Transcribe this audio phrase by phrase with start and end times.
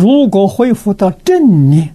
[0.00, 1.94] 如果恢复到正念，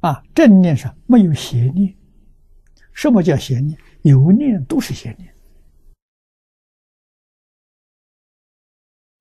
[0.00, 1.94] 啊，正念上没有邪念。
[2.92, 3.78] 什么叫邪念？
[4.02, 5.32] 有念都是邪念。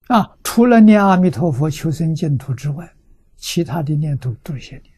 [0.07, 2.91] 啊，除了念阿弥陀佛求生净土之外，
[3.35, 4.91] 其他的念头都是邪念，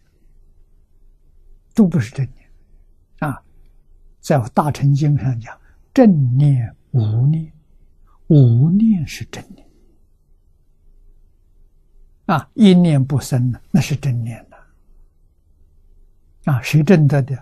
[1.74, 2.50] 都不是正念。
[3.20, 3.44] 啊，
[4.22, 5.60] 在《大乘经》上讲，
[5.94, 7.52] 正念无念，
[8.28, 9.61] 无念是正念。
[12.32, 14.56] 啊，一念不生呢，那是正念的。
[16.54, 17.38] 啊，谁证得的？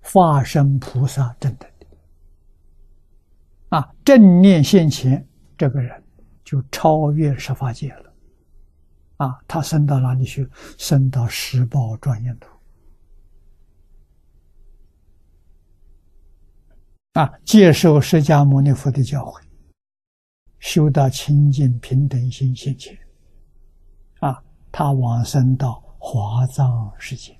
[0.00, 1.86] 化身菩萨证得的。
[3.68, 5.28] 啊，正念现前，
[5.58, 6.02] 这个人
[6.42, 8.14] 就超越十法界了。
[9.18, 10.48] 啊，他升到哪里去？
[10.78, 12.48] 升到十宝庄严土。
[17.12, 19.42] 啊，接受释迦牟尼佛的教诲，
[20.60, 22.98] 修到清净平等心现前。
[24.76, 27.38] 他往生到华藏世界，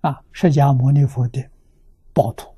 [0.00, 1.48] 啊，释迦牟尼佛的
[2.12, 2.52] 暴徒，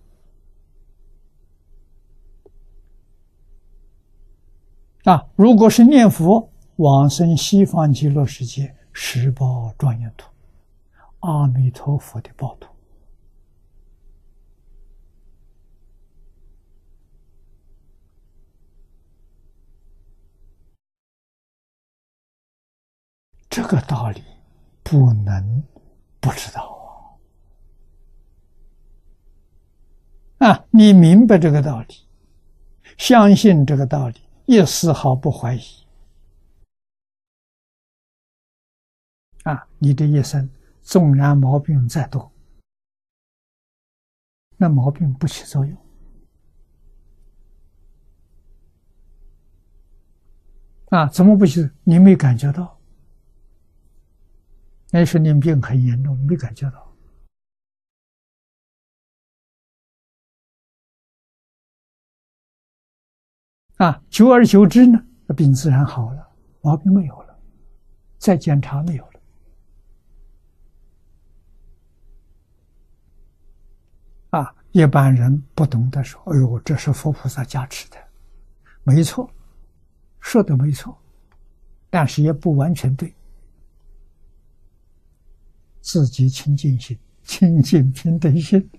[5.05, 10.33] 啊，如果是念佛往生西方极乐世界十宝庄严土，
[11.21, 12.72] 阿弥陀佛的暴徒。
[23.53, 24.25] 这个道理
[24.83, 25.63] 不能
[26.21, 27.15] 不知道
[30.39, 30.49] 啊！
[30.49, 32.09] 啊，你明白这个道理，
[32.97, 35.61] 相信这个道理，一丝毫不怀疑
[39.45, 39.69] 啊！
[39.79, 40.49] 你的一生
[40.81, 42.33] 纵然毛病再多，
[44.57, 45.77] 那毛病不起作用
[50.89, 51.07] 啊？
[51.09, 51.69] 怎么不起？
[51.85, 52.79] 你没感觉到？
[54.95, 56.95] 那时候你病很严重，没感觉到
[63.79, 64.03] 啊？
[64.11, 65.03] 久而久之呢，
[65.35, 66.29] 病自然好了，
[66.61, 67.39] 毛病没有了，
[68.19, 69.21] 再检查没有了。
[74.39, 77.97] 啊，一般人不懂得说：“哎呦，这是佛菩萨加持的。”
[78.85, 79.31] 没错，
[80.21, 80.95] 说的没错，
[81.89, 83.15] 但是也不完全对。
[85.83, 88.71] 自己清净心、清净平等心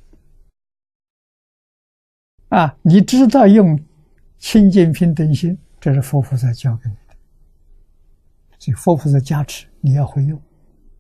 [2.48, 2.76] 啊！
[2.82, 3.80] 你知道用
[4.38, 7.16] 清净平等心，这是佛菩萨教给你的。
[8.58, 10.42] 所以佛菩萨加持，你要会用。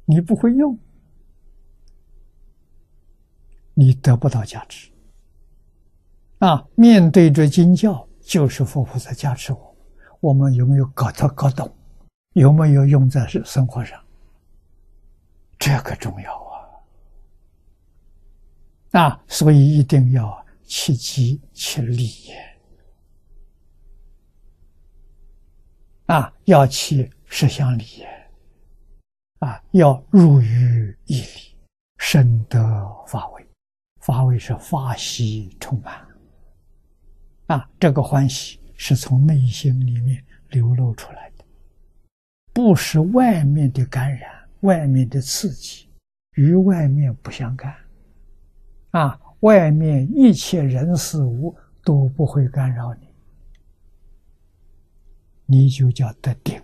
[0.06, 0.78] 你不会用，
[3.74, 4.92] 你得不到加持。
[6.40, 6.68] 啊！
[6.76, 9.76] 面对着经教，就是佛菩萨加持我。
[10.20, 11.74] 我们有没有搞到搞懂？
[12.34, 13.98] 有没有用在生活上？
[15.66, 16.44] 这个重要
[18.92, 19.00] 啊！
[19.00, 22.06] 啊，所以一定要切机切利
[26.08, 28.30] 啊，要切实相理业，
[29.40, 31.56] 啊，要入于义理，
[31.98, 32.60] 深得
[33.08, 33.48] 法味。
[34.02, 36.06] 法味是法喜充满，
[37.46, 41.46] 啊，这个欢喜是从内心里面流露出来的，
[42.52, 44.43] 不是外面的感染。
[44.64, 45.88] 外面的刺激
[46.36, 47.74] 与外面不相干，
[48.92, 53.08] 啊，外面一切人事物都不会干扰你，
[55.46, 56.62] 你就叫得定。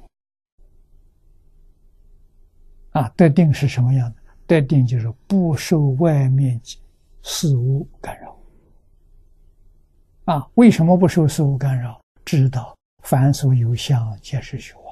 [2.91, 4.15] 啊，得定是什么样的？
[4.47, 6.59] 得定就是不受外面
[7.21, 8.35] 事物干扰。
[10.25, 12.01] 啊，为什么不受事物干扰？
[12.25, 14.88] 知道凡所有相，皆是虚妄。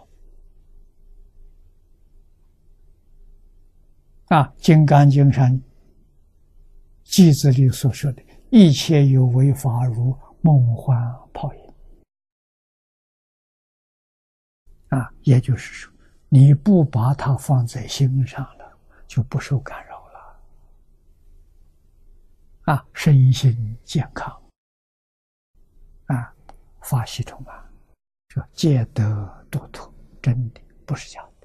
[4.28, 5.62] 啊，《金刚经》上
[7.04, 10.98] 记子里所说的一切有为法，如梦幻
[11.34, 11.74] 泡影。
[14.90, 15.94] 啊，也就是说，
[16.28, 18.78] 你不把它放在心上了，
[19.08, 20.42] 就不受干扰了。
[22.74, 24.30] 啊，身心健康，
[26.08, 26.34] 啊，
[26.82, 27.72] 法系统啊，
[28.28, 31.37] 说戒得度脱，真的不是假的。